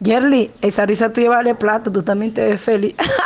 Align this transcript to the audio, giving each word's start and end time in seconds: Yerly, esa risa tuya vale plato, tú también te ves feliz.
Yerly, 0.00 0.52
esa 0.60 0.84
risa 0.86 1.12
tuya 1.12 1.30
vale 1.30 1.54
plato, 1.54 1.90
tú 1.92 2.02
también 2.02 2.34
te 2.34 2.44
ves 2.46 2.60
feliz. 2.60 2.94